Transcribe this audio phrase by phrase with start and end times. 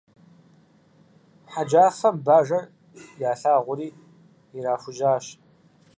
[1.51, 2.65] Хьэджафэм Бажэр
[3.29, 3.87] ялъагъури
[4.57, 5.25] ирахужьащ.